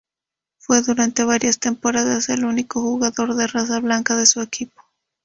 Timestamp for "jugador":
2.81-3.35